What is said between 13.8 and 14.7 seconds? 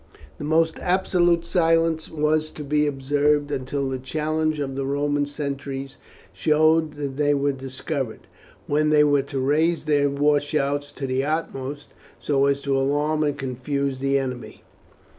the enemy.